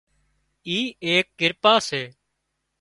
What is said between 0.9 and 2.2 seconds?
ايڪ ڪرپا سي